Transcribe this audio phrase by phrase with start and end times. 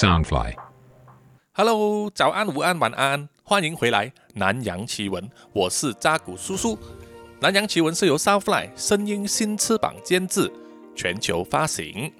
[0.00, 0.54] Soundfly。
[1.52, 5.22] Hello，早安、午安、晚安，欢迎回来《南洋奇闻》，
[5.52, 6.74] 我是扎古叔叔。
[7.38, 10.50] 《南洋奇闻》是由 Soundfly 声音新翅膀监制，
[10.96, 12.10] 全球发行。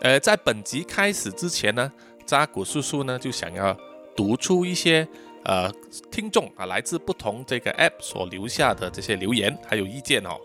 [0.00, 1.92] 呃，在本集开始之前呢，
[2.24, 3.76] 扎古叔叔呢就想要
[4.16, 5.06] 读出一些
[5.44, 5.70] 呃
[6.10, 10.38] 听众啊来自不同这个 App 所留下的这些留言还有意见哦。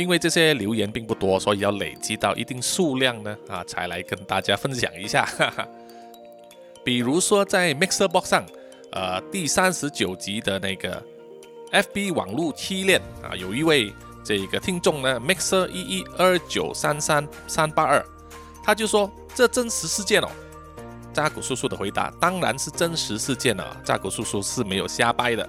[0.00, 5.24] 因为这些留言并不多，所以要累积到一定数量呢啊，才来跟大家分享一下。
[5.24, 5.68] 哈哈。
[6.82, 8.44] 比如说在 Mixer Box 上，
[8.92, 11.02] 呃，第三十九集的那个
[11.72, 13.92] FB 网络七恋啊，有一位
[14.24, 18.04] 这个听众呢，Mixer 一一二九三三三八二，
[18.64, 20.28] 他就说这真实事件哦。
[21.12, 25.48] 扎古叔叔的回答当然是真实事件了，扎古叔叔是没有瞎掰的，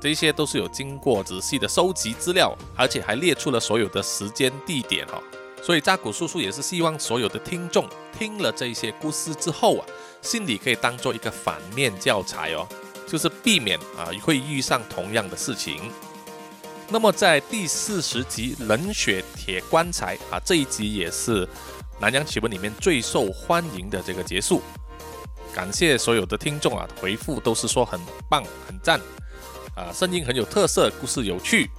[0.00, 5.22] 这些都是有经过仔细的收集资料，而且还列出了所有的时间地点哦。
[5.60, 7.84] 所以扎古叔叔也是希望所有的听众
[8.16, 9.86] 听了这些故事之后啊，
[10.22, 12.66] 心里可以当做一个反面教材哦，
[13.08, 15.90] 就是避免啊会遇上同样的事情。
[16.88, 21.44] 那么在第四十集《冷血铁棺材》啊这一集也是
[22.00, 24.62] 《南洋奇闻》里面最受欢迎的这个结束。
[25.52, 28.00] 感谢所有的听众啊，回复都是说很
[28.30, 29.00] 棒、很赞，
[29.78, 31.70] 啊，声音很有特色，故事有趣。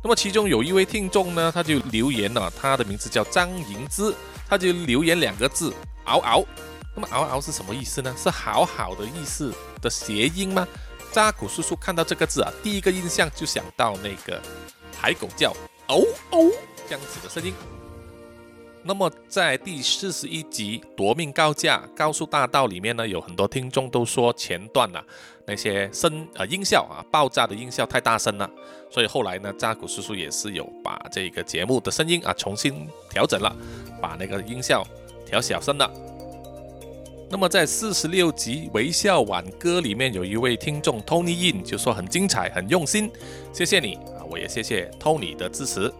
[0.00, 4.14] 那么其中有一位听众呢，他就留言了，他的名字叫张银之，
[4.48, 5.74] 他就留言两个字
[6.06, 6.46] “嗷嗷”。
[6.94, 8.14] 那么“嗷嗷”是什么意思呢？
[8.16, 10.66] 是好好的意思的谐音吗？
[11.10, 14.40] 扎古叔叔看到这个字啊，第一个印象就想到那个
[14.96, 15.50] 海狗叫
[15.88, 16.48] “哦哦”
[16.88, 17.52] 这样子的声音。
[18.82, 25.04] 那么在第四十一集《夺命高价高速大道》里面呢，有很多听众都说前段啊
[25.46, 28.48] 那些声呃音效啊爆炸的音效太大声了，
[28.90, 33.54] 所以后来呢，扎古叔叔也是有把这个节目的声音啊重新调整了，
[34.00, 34.86] 把那个音效
[35.26, 35.90] 调小声了。
[37.30, 43.10] 那么在四十六集《微笑挽歌》里面，有一位听众 Tony In 就说很精彩，很用心，
[43.52, 45.92] 谢谢你啊，我也谢谢 Tony 的支持。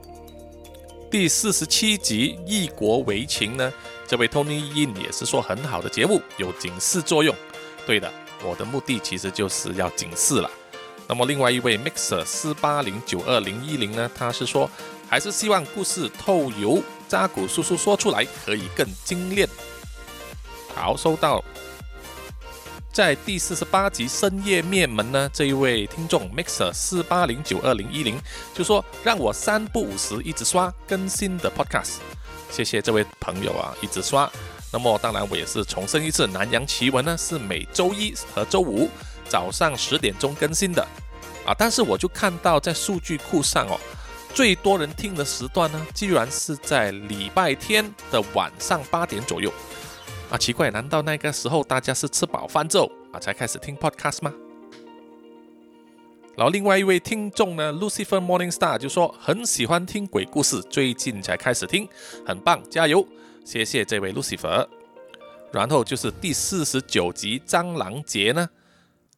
[1.11, 3.73] 第四十七集《异国为情》呢，
[4.07, 7.35] 这位 Tony In 也是说很好的节目，有警示作用。
[7.87, 8.13] 对的，
[8.45, 10.51] 我的目的其实就是要警示了。
[11.09, 14.71] 那么另外一位 Mixer 四八零九二零一零呢，他是说
[15.09, 19.49] 还是希望故事透由扎古叔叔说出来可以更精炼。
[20.75, 21.43] 好，收到。
[22.93, 28.21] 在第四十八集深夜灭门呢，这一位听众 Mixer 四八零九二零一零
[28.53, 31.99] 就说让我三不五时一直刷更新的 Podcast，
[32.51, 34.29] 谢谢这位朋友啊，一直刷。
[34.73, 38.91] 那么当然我也是重申一次，南洋奇闻呢是每周一和周五
[39.29, 40.83] 早上十点钟更新的
[41.47, 43.79] 啊，但是我就看到在数据库上哦，
[44.35, 49.53] 最多人听的时段呢，居然是在礼拜天的晚上八点左右。
[50.31, 54.33] 啊，奇怪，难道那个时候大家是吃饱饭之后啊才开始听 podcast 吗？
[56.37, 61.89] 然后另外一位听众呢，Lucifer Morning Star 就说很喜欢听鬼故事，最近才开始听，
[62.27, 63.07] 很棒，加油！
[63.43, 64.67] 谢谢这位 Lucifer。
[65.51, 68.49] 然后就是第四十九集蟑螂节呢，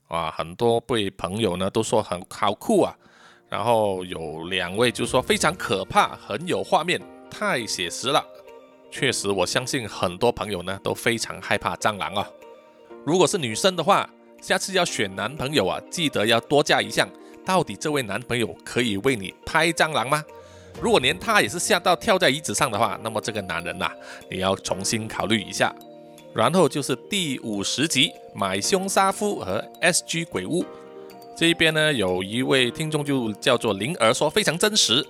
[0.07, 2.97] 啊，很多位朋友呢都说很好酷啊，
[3.49, 8.25] 然后有两位就说非常可怕，很有画面，太写实了。
[8.91, 12.27] 确实，我相信很多朋友呢都非常害怕蟑螂哦。
[13.07, 14.09] 如果是女生的话，
[14.43, 17.09] 下次要选男朋友啊，记得要多加一项，
[17.45, 20.25] 到底这位男朋友可以为你拍蟑螂吗？
[20.81, 23.91] 如果连他也是吓到跳在椅子上的话，那么这个男人呐，
[24.31, 25.75] 你要重新考虑一下。
[26.35, 30.65] 然后就是第五十集买凶杀夫和 SG 鬼屋
[31.37, 35.05] 这一边呢，有一位听众就叫做灵儿说非常真实，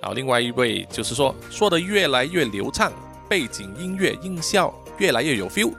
[0.00, 2.92] 然后另外一位就是说说的越来越流畅。
[3.32, 5.72] 背景音乐音效越来越有 feel，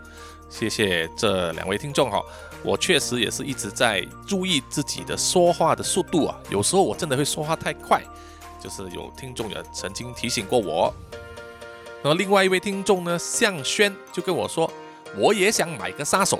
[0.50, 2.20] 谢谢这两位听众哈，
[2.64, 8.02] 我确实也是一直在注意自己的说话的速度啊，有时候我真的会说话太快，
[8.60, 10.92] 就是有听众也曾经提醒过我。
[12.02, 14.68] 然后另外一位听众呢，向轩就跟我说，
[15.16, 16.40] 我也想买个杀手。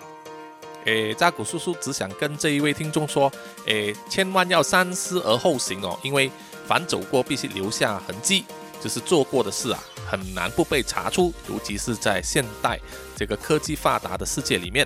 [0.86, 3.32] 诶，扎古叔叔只想跟这一位听众说，
[3.68, 6.32] 诶，千万要三思而后行哦，因为
[6.66, 8.46] 凡走过必须留下痕迹，
[8.84, 9.80] 就是做过的事啊。
[10.06, 12.80] 很难不被查出，尤其是在现代
[13.16, 14.86] 这个科技发达的世界里面。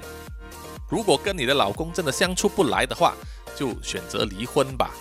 [0.90, 3.14] 如果跟你的老公真的相处不来的话，
[3.56, 4.92] 就选择离婚吧，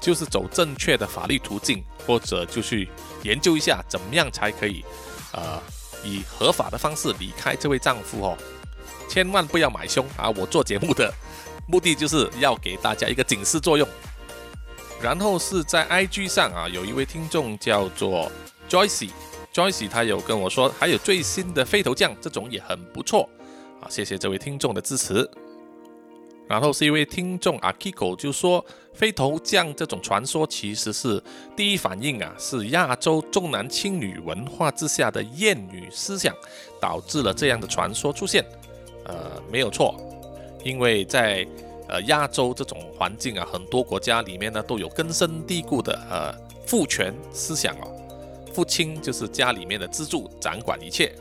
[0.00, 2.88] 就是走正确的法律途径，或者就去
[3.22, 4.84] 研究一下怎么样才可以，
[5.32, 5.62] 呃，
[6.02, 8.36] 以合法的方式离开这位丈夫哦。
[9.08, 10.28] 千万不要买凶啊！
[10.30, 11.14] 我做节目的
[11.68, 13.86] 目的就是要给大家一个警示作用。
[15.02, 18.30] 然后是在 IG 上啊，有一位听众叫做
[18.68, 19.10] Joyce。
[19.52, 23.28] Joyce 他有跟我说，还有最新的飞头酱，这种也很不错。
[23.80, 25.28] 啊，谢谢这位听众的支持。
[26.48, 28.64] 然后是一位听众阿 Kiko 就说，
[28.94, 31.22] 飞头降这种传说其实是
[31.56, 36.34] 第一反应啊，是亚洲重男轻女文化之下的厌女思想
[36.80, 38.44] 导致了这样的传说出现。
[39.04, 39.94] 呃，没有错，
[40.64, 41.46] 因为在
[41.88, 46.34] 呃亚洲这种环境啊，很多国家里面呢都有根深蒂固的呃
[46.66, 47.90] 父权思想哦，
[48.52, 51.12] 父亲就是家里面的支柱，掌管一切，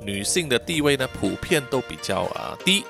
[0.00, 2.84] 女性的地位呢普遍都比较呃低。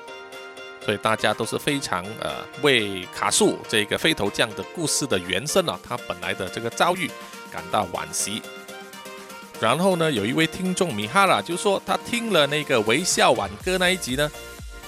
[0.85, 7.09] 所以大家都是非常呃为卡素这个飞头匠的故事的原生啊，他本来的这个遭遇
[7.49, 8.41] 感到惋惜。
[9.61, 14.29] 然后呢，有一位听众米哈拉就说他听了那个微笑挽歌那一集呢，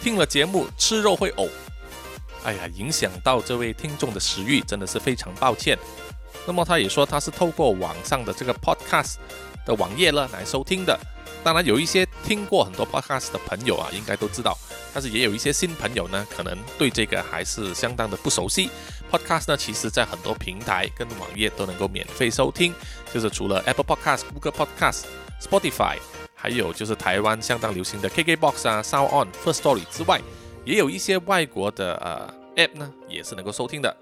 [0.02, 1.48] 听了节目吃肉会呕，
[2.46, 5.78] 哎呀，影响到这位听众的食欲，真的是非常抱歉。
[6.46, 9.16] 那么他也说他是透过网上的这个 podcast
[9.66, 10.98] 的网页呢来收听的。
[11.44, 14.58] 当然，有一些听过很多 podcast 的朋友啊，应该都知道。
[14.94, 18.70] 但是也有一些新朋友呢，可能对这个还是相当的不熟悉。
[19.12, 22.74] podcast 呢，其实在很多平台跟网页都能够免费收听，
[23.14, 25.04] 就是除了 Apple Podcast、Google Podcast、
[25.40, 25.98] Spotify，
[26.34, 30.20] 还有就是台湾相当流行的 KKBox 啊、Sound On、First Story 之外，
[30.66, 33.96] 也有一些外国的呃 app 呢，也是能够收听的。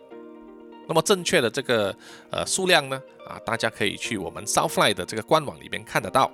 [0.87, 1.95] 那么正确的这个
[2.29, 6.31] 呃数量呢，啊，大家可以去我们 Southfly 的这个官网里面看得到。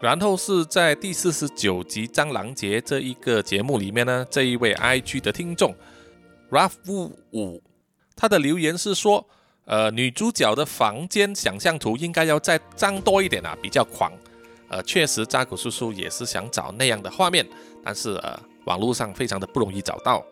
[0.00, 5.72] 然后是在第四十九集《蟑螂节》这一个节目里面呢，这一位 IG 的听众
[6.50, 6.72] Ralph
[7.32, 7.62] 五，
[8.16, 9.24] 他的留言是说，
[9.64, 14.12] 呃，女主角的房间想象图应该要再脏多一点啊，比较狂。
[14.68, 17.46] 呃，确实扎古叔叔也是想找那样的画面，
[17.84, 20.24] 但是呃，网络上非常的不容易找到。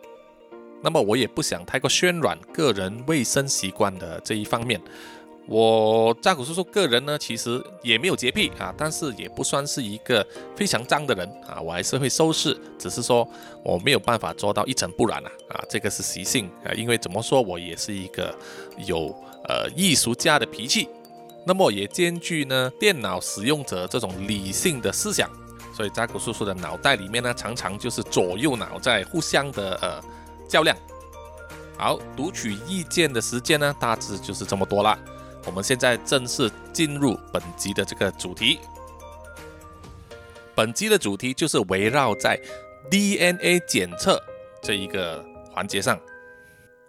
[0.81, 4.81] 那么我也不想太过渲染个人卫生习惯的这一方面。
[5.47, 10.25] 我扎古叔叔个人呢，其实也没有洁癖啊，但是也不算是一个
[10.55, 13.27] 非常脏的人啊，我还是会收拾，只是说
[13.63, 18.33] 我没有办法做到一尘不染啊，啊，这个是习性啊，因为怎么说我也是一个
[18.85, 19.07] 有
[19.49, 20.87] 呃艺术家的脾气，
[21.45, 25.29] 那么也兼具呢电脑使用者这种理性的思想，
[25.81, 29.99] 所以扎古叔叔的脑袋里面呢，常常就是左右脑在互相的呃
[30.47, 30.77] 较量。
[31.75, 34.95] 好，读取意见的时间呢，大致就是这么多了。
[35.43, 38.59] 我们现在正式进入本集的这个主题。
[40.53, 42.39] 本集的主题就是围绕在
[42.91, 44.21] DNA 检测
[44.61, 45.99] 这一个环节上。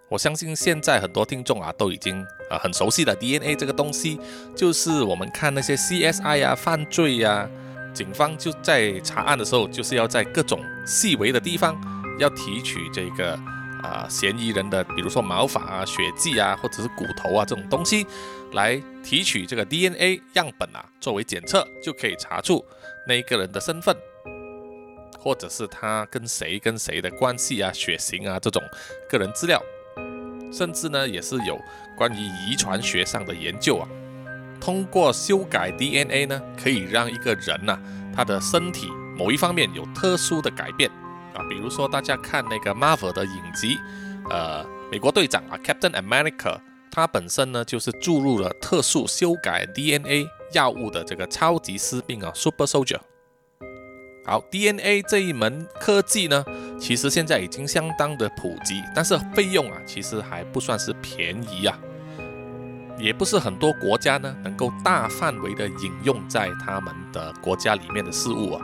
[0.07, 4.19] 我相信现在很多听众啊都已经啊很熟悉的 DNA 这个东西，
[4.55, 7.49] 就是我们看那些 CSI 啊犯罪呀，
[7.93, 11.79] 警方就在查案的时候，就是要在各种细微的地方
[12.19, 13.39] 要提取这个。
[13.83, 18.07] 啊，嫌疑人的，比如说毛发啊、血迹啊，或者是骨头啊这种东西，
[18.53, 22.63] 来提取这个 DNA 样本啊，作为检测，就可以查出
[23.05, 23.93] 那一个人的身份，
[25.19, 28.63] 或者是他跟谁跟谁的关系啊、血型啊这种
[29.09, 29.61] 个人资料，
[30.49, 31.59] 甚至呢也是有
[31.97, 32.15] 关于
[32.47, 33.89] 遗传学上的研究啊。
[34.63, 37.77] 通过修改 DNA 呢，可以让一个人呐，
[38.15, 38.87] 他的身体
[39.17, 40.89] 某一方面有特殊的改变。
[41.33, 43.77] 啊，比如说大家看那个 Marvel 的影集，
[44.29, 46.57] 呃，美国队长啊，Captain America，
[46.89, 52.99] 他本身呢就是注入了特殊修改 DNA 药物的这个超级士兵啊，Super Soldier。
[54.25, 56.45] 好，DNA 这一门科技呢，
[56.79, 61.77] 其实现在已经相当的普及，但是费用啊，其实还不算是便宜啊，
[62.97, 68.61] 也不是很多国家呢能够大范围的引用在他们的国家里面的事物啊。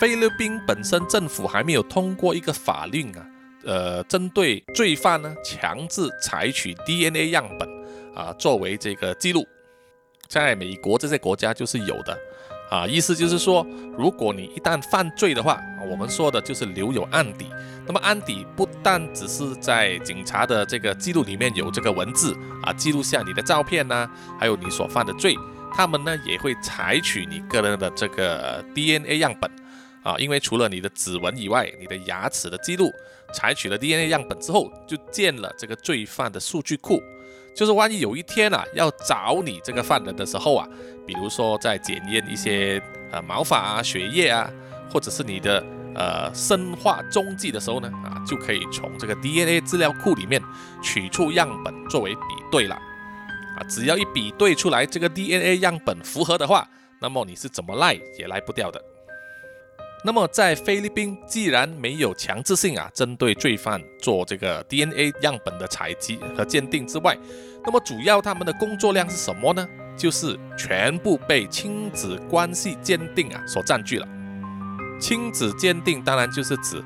[0.00, 3.26] 菲律宾本身政府还没有通过一个法令啊，
[3.64, 7.68] 呃，针对罪犯呢强制采取 DNA 样本
[8.14, 9.44] 啊，作为这个记录，
[10.28, 12.16] 在美国这些国家就是有的
[12.70, 15.58] 啊，意思就是说，如果你一旦犯罪的话，
[15.90, 17.46] 我们说的就是留有案底，
[17.86, 24.08] 那么案底不但只是在警察的这个记录里面有这个文字啊，记录下你的照片呐，
[24.38, 25.34] 还有你所犯的罪，
[25.72, 29.50] 他们呢也会采取你个人的这个 DNA 样本。
[30.04, 32.90] 啊，因为除了你的指纹以外，你的牙齿的记录，
[33.34, 37.02] 采取了 DNA 样本之后，就建了这个罪犯的数据库。
[37.58, 40.64] 就是万一有一天啊，要找你这个犯人的时候啊，
[41.04, 44.48] 比如说在检验一些呃毛发啊、血液啊，
[44.88, 45.60] 或者是你的
[45.92, 50.40] 呃生化踪迹的时候呢，啊，就可以从这个 DNA 资料库里面
[50.80, 52.76] 取出样本作为比对了。
[52.76, 56.64] 啊，只要一比对出来这个 DNA 样本符合的话，
[57.00, 58.80] 那么你是怎么赖也赖不掉的。
[60.04, 67.16] 那么在菲律宾，既然没有强制性啊，针对罪犯做这个 DNA 样本的采集和鉴定之外，
[67.64, 69.66] 那么主要他们的工作量是什么呢？
[69.96, 74.06] 就是全部被亲子关系鉴定啊所占据了。
[75.00, 76.80] 亲子鉴定当然就是指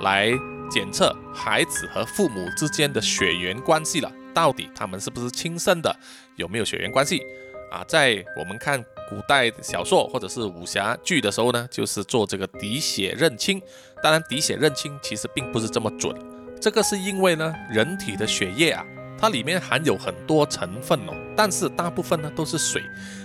[0.00, 0.32] 来
[0.68, 5.96] 检测孩子和父母之间的血缘关系了，到底他们是不是亲生的，
[6.34, 7.22] 有没有血缘关系
[7.70, 7.84] 啊？
[7.86, 13.60] 在我们看古代小说或者是武侠剧的时候呢，就是做这个滴血认亲。
[14.02, 16.14] 当然，滴血认亲其实并不是这么准，
[16.60, 18.84] 这个是因为呢，人体的血液啊，
[19.18, 22.82] 它里面含有很多成分哦，但是大部分呢都是水，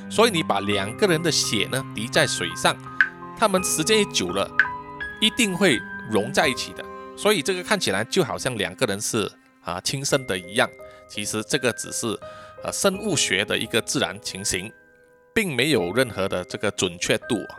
[0.09, 2.75] 所以你把两个人的血呢滴在水上，
[3.37, 4.49] 他们时间一久了，
[5.19, 6.83] 一定会融在一起的。
[7.17, 9.29] 所以这个看起来就好像两个人是
[9.63, 10.69] 啊亲生的一样，
[11.09, 12.17] 其实这个只是
[12.63, 14.71] 呃生物学的一个自然情形，
[15.33, 17.55] 并没有任何的这个准确度啊。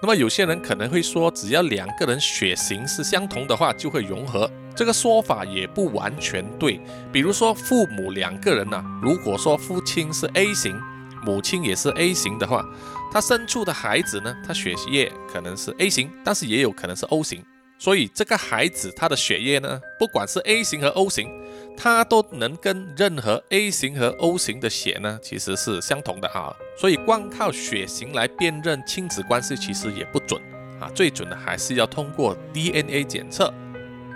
[0.00, 4.50] 那么有些人可能会说，只要两个人血型是相同的话，就会融合。
[4.74, 6.80] 这个说法也不完全对。
[7.12, 10.76] 比如说父母两个人呢，如果说父亲是 A 型，
[11.24, 12.64] 母亲也是 A 型的话，
[13.12, 17.44] 他生出的孩子呢，他血液可能是 A 型，但是也有可能是 O 型。
[17.82, 21.28] 所以这个孩子他的血液呢，不管是 A 型和 O 型，
[21.76, 26.54] 他都能跟任何 A 型和 O 型的血呢，其实是相同的啊。
[26.78, 30.40] 所以光靠血型来辨认亲子关系其实也不准
[30.80, 33.52] 啊，最准的还是要通过 DNA 检测。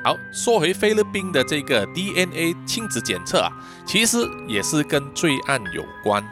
[0.04, 3.50] 好，说回菲律宾的这个 DNA 亲子检测啊，
[3.85, 6.25] 其实也是跟罪案有关。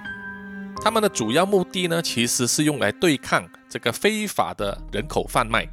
[0.85, 5.69] 他们的主要目的呢，其实是用来对抗这个非法的人口贩卖。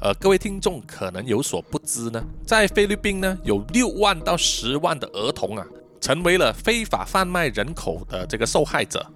[0.00, 5.66] 呃，各位听众可能有所不知呢，在菲律宾呢，有六万到十万的儿童啊，
[6.00, 9.06] 成为了非法贩卖人口的这个受害者。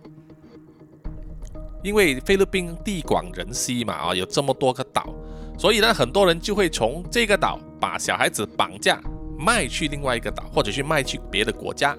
[1.82, 5.14] 因为菲律宾地广人稀嘛，啊，有这么多个岛，
[5.58, 9.00] 所以呢，很多人就会从这个岛把小孩子绑架
[9.38, 11.96] 卖去另外一个岛，或者去卖去别的国家。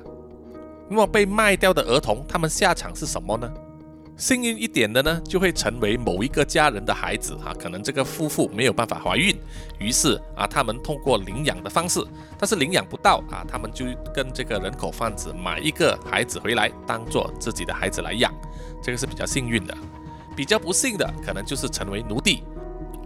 [0.89, 3.53] 那么被卖掉的儿童，他们下场是什么呢？
[4.19, 9.33] 幸运一点的呢，就会成为某一个家人的孩子啊，可能这个夫妇没有办法怀孕，
[9.79, 12.05] 于是啊，他们通过领养的方式，
[12.37, 18.29] 但是领养不到啊，他们就跟这个人口贩子买一个孩子回来，当做自己的孩子来养，
[18.83, 19.75] 这个是比较幸运的。
[20.35, 22.43] 比较不幸的，可能就是成为奴隶，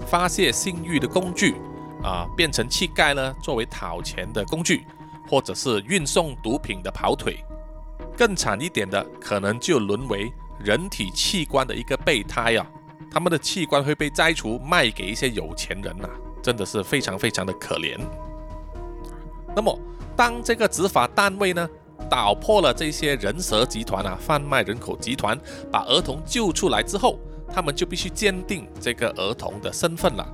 [0.07, 1.53] 发泄性欲的工具
[2.01, 4.83] 啊，变成乞丐呢，作为讨钱的工具，
[5.29, 7.37] 或者是运送毒品的跑腿，
[8.17, 10.33] 更惨一点的，可能就沦为。
[10.63, 12.65] 人体器官的一个备胎啊，
[13.11, 16.07] 他们的器官会被摘除卖给一些有钱人呐，
[16.41, 17.99] 真的是非常非常的可怜。
[19.55, 19.77] 那么，
[20.15, 21.69] 当这个执法单位呢，
[22.09, 25.37] 打破了这些人蛇集团啊，贩卖人口集团，
[25.69, 27.19] 把儿童救出来之后，
[27.53, 30.25] 他们就必须鉴定这个儿童的身份了。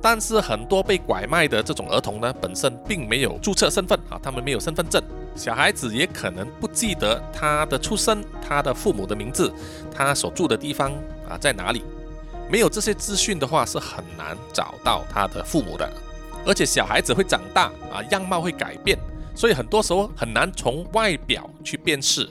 [0.00, 5.02] 但是很多被拐卖的这种儿童呢，本身并没有注册身份啊，他们没有身份证。
[5.34, 9.52] 小孩子也可能不记得他的出生、他的父母的名字、
[9.94, 10.92] 他所住的地方
[11.28, 11.82] 啊在哪里。
[12.50, 15.90] 没有这些资讯的话，是很难找到他的父母的。
[16.46, 18.98] 而且小孩子会长大啊，样貌会改变，
[19.34, 22.28] 所以很多时候很难从外表去辨识。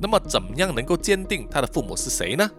[0.00, 2.50] 那么，怎么样能够鉴定他的父母是谁呢？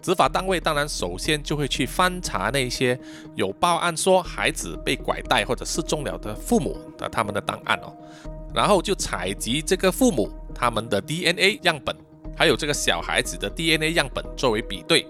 [0.00, 2.98] 执法单位当然首先就会去翻查那些
[3.34, 7.92] 有报案说孩子被拐带或者失踪了的父母的他们的档案哦。
[8.54, 11.94] 然后就采集这个父母他们的 DNA 样本，
[12.36, 15.06] 还有这个小孩子的 DNA 样本作为比对，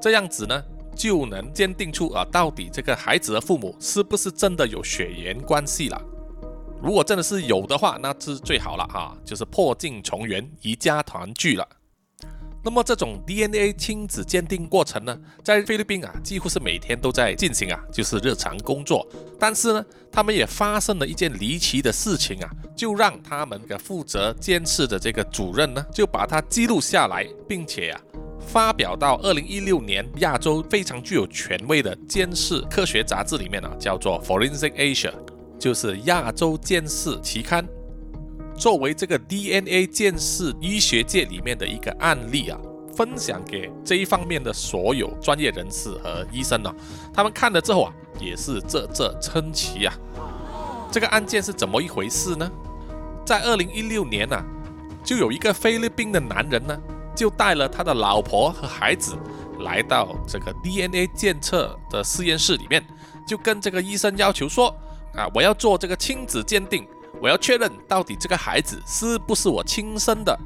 [0.00, 0.62] 这样子呢
[0.94, 6.02] 就能鉴定出啊到底这个孩子的父母是不是真的有血缘关系了。
[6.82, 11.66] 如果真的是有的话，那是最好了哈，就是破镜重圆，一家团聚了。
[12.66, 19.06] 那么这种 DNA 亲子鉴定过程呢，在菲律宾啊，几乎是每天都在进行啊，就是日常工作。
[19.38, 28.00] 但是呢，他们也发生了一件离奇的事情啊，就让他们的负责监视的这个主任呢，就把它记录下来，并且啊，
[28.44, 35.12] 发表到二零一六年亚洲非常具有权威的监视科学杂志里面啊，叫做 Forensic Asia，
[35.56, 37.64] 就是亚洲监视期刊。
[38.56, 42.58] 作为这个 DNA 鉴识医学界里面的一个案例啊，
[42.94, 46.74] 分享给这一方面的所有专业人士和医生呢，
[47.12, 49.94] 他们看了之后啊，也是啧啧称奇啊。
[50.90, 52.50] 这个案件是怎么一回事呢？
[53.26, 54.42] 在二零一六年呢，
[55.04, 56.80] 就有一个菲律宾的男人呢，
[57.14, 59.16] 就带了他的老婆和孩子
[59.60, 62.82] 来到这个 DNA 检测的实验室里面，
[63.28, 64.74] 就跟这个医生要求说
[65.14, 66.86] 啊，我要做这个亲子鉴定。
[67.20, 70.38] 我要确认到底这个孩子是不是我亲生的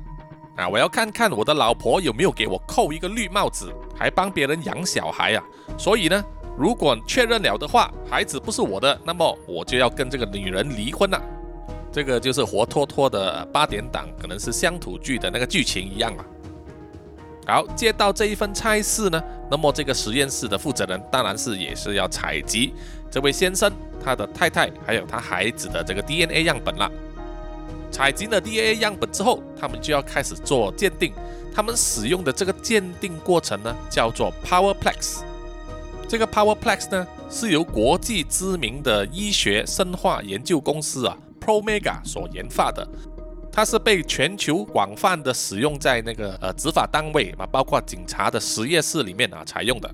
[0.57, 0.69] 啊！
[0.69, 5.45] 我要看看我的老婆有没有给我扣一个绿帽子，还帮别人养小孩啊！
[5.79, 6.25] 所以呢，
[6.57, 11.21] 如果确认了的话，孩子不是我的，那么我就要跟这个女人离婚了。
[11.93, 16.25] 这个就是活脱脱的八点档，可能是乡土剧的那个剧情一样啊。
[17.47, 22.75] 好，接到这一份差事呢，那么这个实验室的负责人当然是也是要采集
[23.11, 26.91] 这位先生、他的太太还有他孩子的这个 DNA 样本了。
[27.91, 31.13] 采集了 DNA 样本之后，他们就要开始做鉴定。
[31.53, 35.23] 他们使用的这个鉴定过程呢，叫做 PowerPlex。
[36.09, 42.87] 这个 PowerPlex 呢，是由国际知名的医学生化研究公司啊 Promega 所研发的。
[43.53, 49.91] 它是被全球广泛的使用在那个呃执法单位啊，包括警察的实验室里面啊采用的。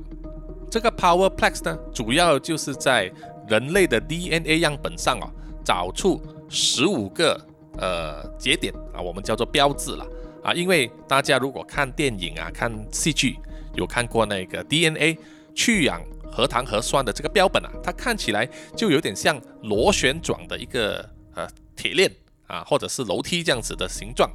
[0.76, 3.10] 这个 PowerPlex 呢，主要就是在
[3.48, 5.26] 人类的 DNA 样本上啊，
[5.64, 7.40] 找出十五个
[7.78, 10.06] 呃节点啊，我们叫做标志了
[10.44, 10.52] 啊。
[10.52, 13.38] 因为大家如果看电影啊、看戏剧，
[13.74, 15.18] 有看过那个 DNA
[15.54, 22.12] 去氧核糖核酸的这个标本啊，它看起来就有点像螺旋状的一个呃铁链。
[22.48, 24.30] 啊，或者是楼梯这样子的形状，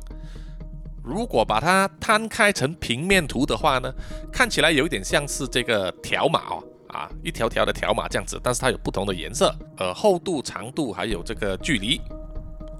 [1.04, 3.92] 如果把它摊开成平面图的话呢，
[4.32, 12.00] 看起来有一点像是这个条码哦，啊，一条条的条码这样子，但是它有不同的颜色，呃，厚度、长度还有这个距离，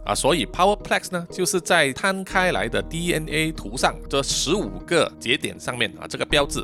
[0.06, 6.64] 啊，所以 PowerPlex 呢，就是在摊开来的 DNA 图上这十五个节点上面啊，这个标志，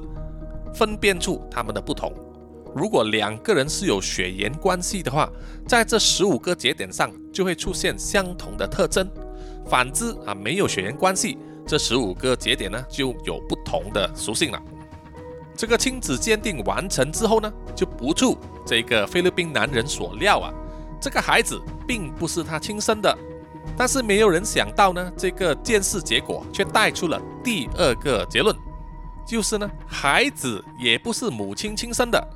[0.75, 2.13] 分辨出它们的不同。
[2.75, 5.27] 如果两个人是有血缘关系的话，
[5.67, 9.09] 在这十五个节点上就会出现相同的特征。
[9.65, 11.37] 反之啊，没有血缘关系，
[11.67, 14.59] 这十五个节点呢就有不同的属性了。
[15.55, 20.53] 这个亲子鉴定完成之后呢，就不出这个菲律宾男人所料啊，
[21.01, 23.15] 这个孩子并不是他亲生的。
[23.75, 28.55] 但是没有人想到呢，这个鉴识结果却带出了第二个结论，
[29.25, 32.27] 就是呢，孩子也不是母亲亲生的。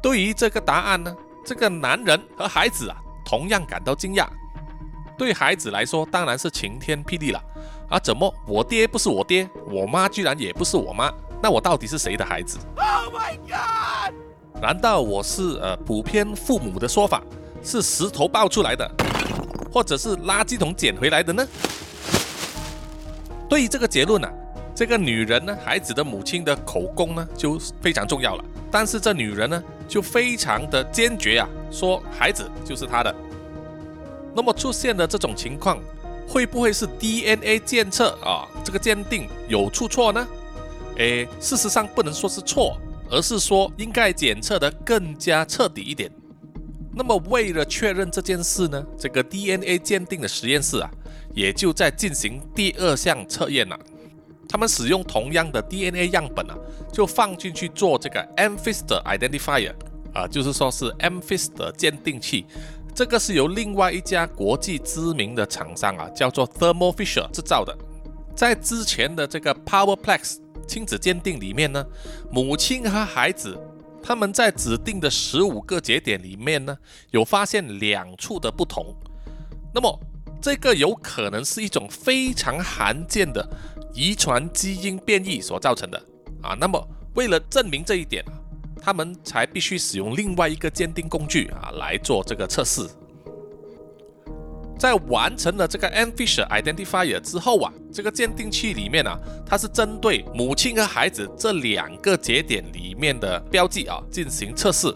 [0.00, 4.26] 对于这个答案呢，这个男人和孩子啊，同样感到惊讶。
[5.18, 7.42] 对孩子来说，当然是晴天霹雳了。
[7.88, 11.12] 啊，怎么我爹不是我爹，我妈居然也不是我妈？
[11.42, 14.14] 那我到底是谁的孩子？Oh my god！
[14.60, 17.22] 难道我是呃普遍父母的说法
[17.62, 18.90] 是石头爆出来的，
[19.72, 21.46] 或者是垃圾桶捡回来的呢？
[23.48, 24.28] 对于这个结论呢，
[24.74, 28.44] 这个女人呢，孩子的母亲的口供呢，就非常重要了。
[28.70, 29.62] 但是这女人呢？
[29.88, 33.14] 就非常的坚决啊，说孩子就是她的。
[34.34, 35.78] 那么出现的这种情况，
[36.28, 40.26] 会不会是 DNA 检测啊这个鉴定有出错呢？
[40.96, 42.78] 诶，事实上不能说是错，
[43.10, 46.10] 而是说应该检测的更加彻底一点。
[46.94, 50.90] 那么为了确认这件事呢，这个 DNA 鉴定的实验室啊，
[51.34, 53.78] 也就在进行第二项测验了。
[54.48, 56.56] 他们使用同样的 DNA 样本啊，
[56.92, 59.74] 就放进去做这个 m f i s t Identifier
[60.14, 62.46] 啊，就是说是 m f i s t 鉴定器。
[62.96, 67.76] 这个是由另外一家国际知名的厂商啊，叫做 Thermo Fisher 制造的。
[68.34, 71.84] 在之前的这个 PowerPlex 亲子鉴定里面呢，
[72.32, 73.54] 母亲和孩子
[74.02, 76.74] 他们在指定的十五个节点里面呢，
[77.10, 78.96] 有发现两处的不同。
[79.74, 80.00] 那么
[80.40, 83.46] 这个有可能是一种非常罕见的。
[83.92, 86.02] 遗传基因变异所造成的
[86.42, 86.82] 啊，那么
[87.14, 88.24] 为了证明这一点，
[88.80, 92.86] 他们才必须使用另外一个鉴定工具啊来做这个测试。
[94.78, 104.94] 在完成了这个 n Fisher Identifier 之后啊，这个鉴定器里面啊，它是针对母亲和孩子这两个节点里面的标记啊进行测试，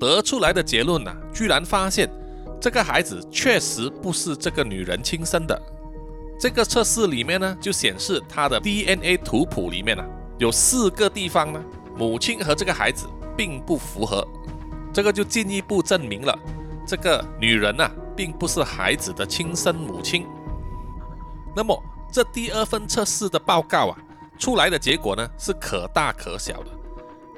[0.00, 2.10] 得出来的结论呢，居然发现
[2.58, 5.60] 这个孩子确实不是这个女人亲生的。
[6.40, 10.02] 这个测试里面呢，就显示他的 DNA 图谱里面呢，
[10.38, 11.62] 有四个地方呢，
[11.96, 14.26] 母亲和这个孩子并不符合，
[14.92, 16.38] 这个就进一步证明了
[16.86, 20.26] 这个女人呐，并不是孩子的亲生母亲。
[21.54, 21.82] 那么
[22.12, 23.98] 这第二份测试的报告啊，
[24.38, 26.70] 出来的结果呢，是可大可小的，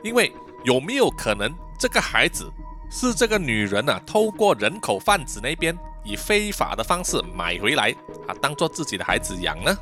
[0.03, 0.33] 因为
[0.65, 2.51] 有没有可能这个孩子
[2.91, 5.77] 是这个女人啊，透过人口贩子那边？
[6.05, 7.95] 以非法的方式买回来
[8.27, 9.77] 啊，当做自己的孩子养呢？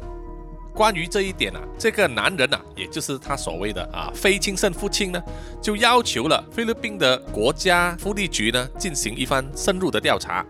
[0.77, 5.23] 关于这一点啊，这个男人啊，也就是他所谓的啊非亲生父亲呢，
[5.63, 10.45] 就要求了菲律宾的国家福利局呢进行一番深入的调查。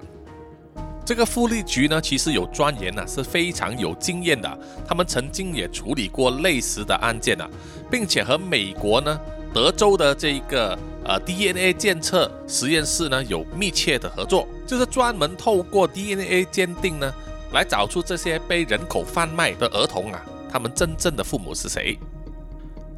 [1.04, 7.48] 这个福利局呢，其实有专员呢，是非常有经验的，他们曾经也处理过类似的案件啊，
[7.88, 9.16] 并且和美国呢
[9.54, 10.76] 德州的这一个。
[11.08, 17.14] 呃，DNA 检测实验室呢有密切的合作，就是专门透过 DNA 鉴定呢，
[17.56, 21.98] 来找出这些被人口贩卖的儿童啊，他们真正的父母是谁。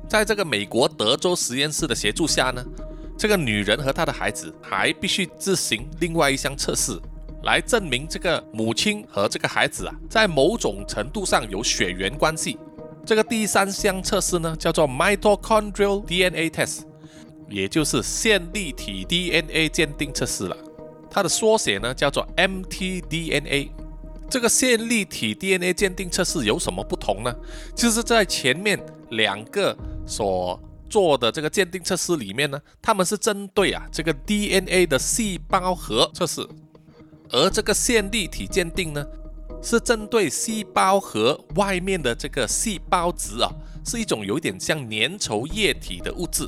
[0.08, 2.64] 在这个美国德州实验室的协助下呢，
[3.16, 6.98] 这个女人和她的孩子还必须自行另外一项测试，
[7.44, 12.58] 来证明这个母亲和这个孩子啊，在某种程度上有血缘关系。
[13.06, 16.80] 这个第三项测试呢，叫做 mitochondrial DNA test，
[17.48, 20.56] 也就是线粒体 DNA 鉴定测试了。
[21.08, 23.68] 它的缩写呢叫做 mtDNA。
[24.30, 27.34] 这个线粒体 DNA 鉴定测试有什么不同呢？
[27.74, 28.78] 就是在前面
[29.10, 36.46] 两个所做的这个鉴定测试里面呢，他们是针对啊这个 DNA 的细胞核测试，
[37.30, 39.04] 而这个线粒体鉴定呢，
[39.62, 43.50] 是针对细胞核外面的这个细胞质啊，
[43.84, 46.46] 是一种有点像粘稠液体的物质。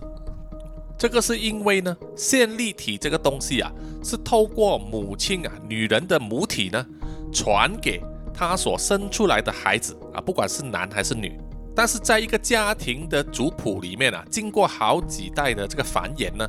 [0.98, 3.72] 这个是因为呢，线粒体这个东西啊，
[4.04, 6.86] 是透过母亲啊，女人的母体呢，
[7.32, 11.38] 传给他所生出来的孩子啊，不管是男还是女。
[11.74, 16.46] 但是在一个家庭的族谱里面啊，经过好几代的这个繁衍呢，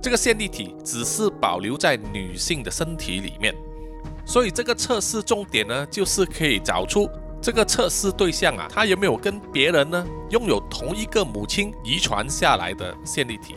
[0.00, 3.54] 这个线粒体只是保留在女性的身体里面。
[4.24, 7.08] 所以这个测试重点呢，就是可以找出
[7.40, 13.54] 这个测试对象啊，他有没有跟别人呢拥有同一个母亲遗传下来的线粒体。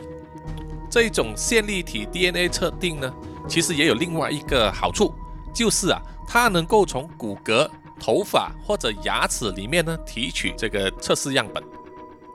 [0.89, 3.11] 这种线粒体 DNA 测定呢，
[3.47, 5.13] 其实也有另外一个好处，
[5.53, 11.63] 就是啊，它能够从骨骼、头发或者牙齿里面呢提取这个测试样本。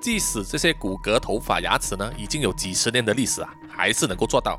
[0.00, 4.58] 即使这些骨骼、头发、牙齿呢已经有几十年的历史啊，还是能够做到。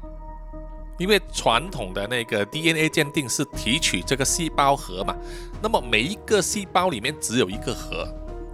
[1.00, 5.16] 因为传统的那个 DNA 鉴定是提取这个细胞核嘛，
[5.62, 8.08] 那么每一个细胞里面只有一个核，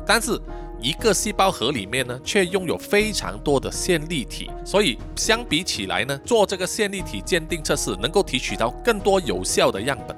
[0.06, 0.40] 但是。
[0.80, 10.16] 一个细胞核里面呢，却拥有非常多的线粒体，所以相比起来呢，做这个线粒体鉴定测试能够提取到更多有效的样本。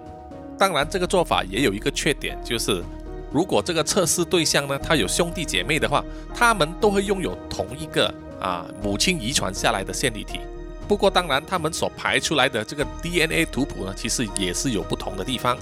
[0.59, 2.83] 当然，这个做法也有一个缺点，就是
[3.31, 6.03] 如果这个测试对象呢，他有兄弟姐妹的话，
[6.35, 10.41] 他们都会拥有同一个啊母亲遗传下来的线粒体。
[10.87, 15.57] 不过，当然他们所排出来的这个 DNA 图谱呢，其实也是有不同的地方。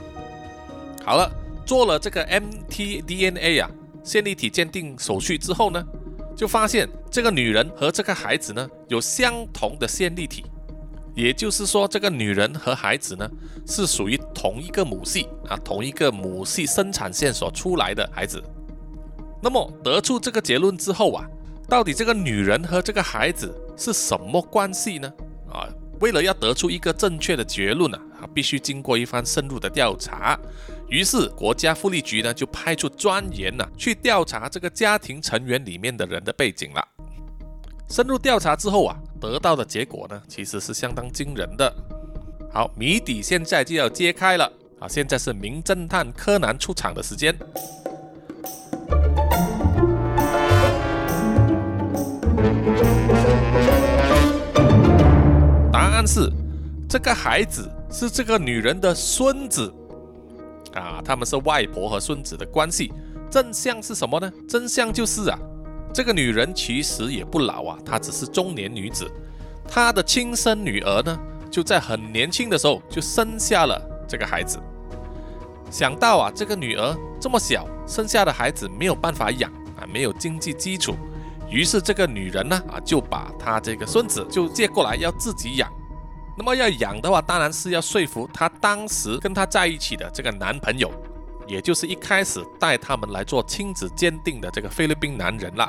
[1.06, 1.32] 好了，
[1.66, 3.70] 做了这个 mtDNA 啊。
[4.04, 5.86] 线粒体鉴定手续之后呢，
[6.34, 10.46] 就发现这个女人和这个孩子呢有相同的线粒体，
[11.17, 13.27] 也就是说，这个女人和孩子呢
[13.65, 18.39] 是属于同一个母系啊，同一个母系生产线所出来的孩子。
[19.41, 21.25] 那么得出这个结论之后啊，
[21.67, 25.12] 到底这个女人和这个孩子是什么关系呢？
[25.51, 25.65] 啊，
[26.01, 30.39] 为了要得出一个正确的结论呢啊，必须经过一番深入的调查。
[30.88, 36.88] 于是，国家福利局呢就派出专员呢去调查这个家庭成员里面的人的背景了。
[37.89, 41.73] 深入调查之后啊，得到的结果呢其实是相当惊人的。
[42.52, 44.88] 好，谜底现在就要揭开了啊！
[44.88, 47.34] 现在是名侦探柯南出场的时间。
[55.71, 56.32] 答案是，
[56.89, 59.73] 这个孩子是这个女人的孙子。
[60.73, 62.91] 啊，他们是外婆和孙子的关系。
[63.30, 64.32] 真相是什么呢？
[64.47, 65.39] 真相就是啊，
[65.98, 69.10] 这个女人其实也不老啊，她只是中年女子。
[69.68, 74.60] 她的亲生女儿呢，就在很年轻的时候就生下了这个孩子。
[75.72, 80.96] 想到啊，这个女儿这么小，生下的孩子没有办法养啊，没有经济基础，
[81.50, 85.68] 于是这个女人呢，啊，就把她这个孙子就接过来要自己养。
[86.38, 90.92] 那么要养的话，当然是要说服她当时跟她在一起的这个男朋友，
[91.48, 95.64] 也就是一开始带他们来做亲子鉴定的这个菲律宾男人了，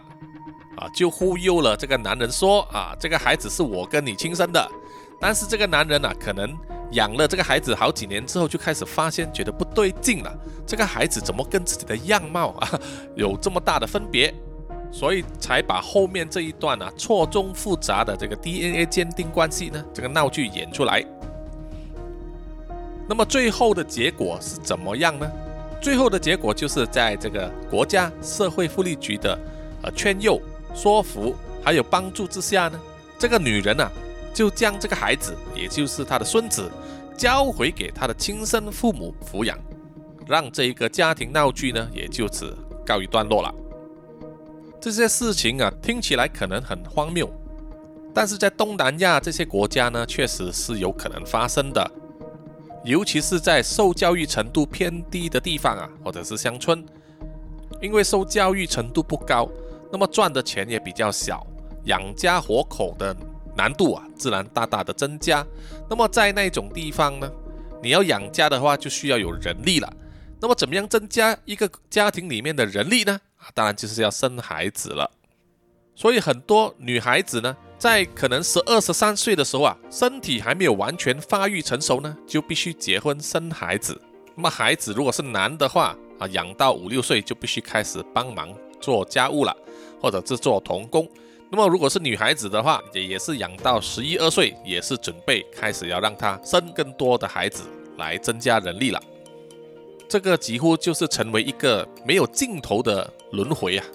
[0.77, 4.71] 啊，就忽悠了这个男人说啊，这个孩子是我跟你亲生的。
[5.21, 6.57] 但是这个男人呢，可能
[6.93, 10.37] 养了这个孩子好几年之后，就开始发现觉得不对劲了，
[10.67, 12.69] 这个孩子怎么跟自己的样貌啊
[13.17, 14.35] 有这么大的分别？
[14.91, 21.05] 所以才把后面这一段呢错综复杂的这个 DNA 鉴定关系呢这个闹剧演出来。
[23.07, 25.31] 那么最后的结果是怎么样呢？
[25.81, 29.39] 最后的结果就是在这个国家社会福利局的
[29.83, 30.41] 呃劝诱、
[30.75, 32.81] 说服还有帮助之下呢，
[33.19, 33.89] 这个女人呢
[34.35, 36.71] 就将这个孩子，也就是她的孙子，
[37.17, 39.57] 交回给她的亲生父母抚养，
[40.27, 43.55] 让这一个家庭闹剧呢也就此告一段落了。
[44.81, 47.29] 这些事情啊，听起来可能很荒谬，
[48.13, 51.91] 但是在东南亚这些国家呢，确实是有可能发生的。
[52.89, 56.83] 尤其是在受教育程度偏低的地方啊，或者是乡村，
[57.83, 59.47] 因为受教育程度不高，
[59.93, 61.47] 那么赚的钱也比较小，
[61.85, 63.15] 养家活口的
[63.55, 65.47] 难度啊，自然大大的增加。
[65.91, 67.31] 那么在那种地方呢，
[67.83, 69.93] 你要养家的话，就需要有人力了。
[70.41, 73.21] 那么怎么样增加一个家庭里面的人力呢？
[73.37, 75.11] 啊，当然就是要生孩子了。
[75.95, 83.99] 所以很多女孩子呢，在可能十二十三岁的时候啊，身体还没有完全发育成熟呢，就必须结婚生孩子。
[84.35, 89.57] 那么孩子如果是男的话啊，养到五六岁就必须开始帮忙做家务了，
[90.01, 91.09] 或者是做童工。
[91.51, 97.63] 那么如果是女孩子的话，也也是养到十一二岁，也是准备开始要让她生更多的孩子
[97.97, 99.01] 来增加人力了。
[100.09, 103.87] 这个几乎就是成为一个没有尽头的轮回啊，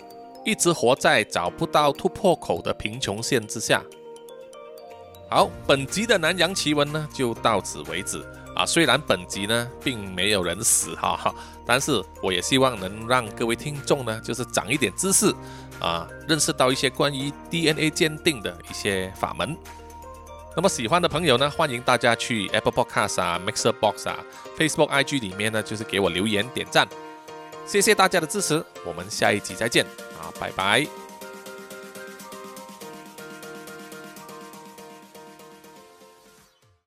[0.44, 3.84] 一直活在找不到突破口的贫穷线之下。
[5.30, 8.24] 好，本集的南洋奇闻呢就到此为止
[8.56, 8.66] 啊。
[8.66, 15.34] 虽然本集呢并没有人死哈哈， 但是我也希望能让各位听众呢就是长一点知识。
[15.80, 19.58] 啊，认识到一些关于 DNA 鉴定的一些法门。
[20.56, 24.18] 那么喜欢的朋友呢，欢迎大家去 Apple Podcast 啊、Mixer Box 啊、
[24.58, 26.88] Facebook、IG 里面呢，就是给我留言点赞。
[27.66, 29.86] 谢谢大家的支持，我们下一集再见，
[30.40, 31.03] 拜拜。